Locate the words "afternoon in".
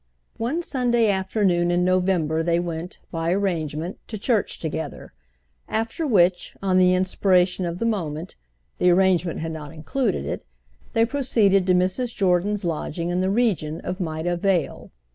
1.11-1.85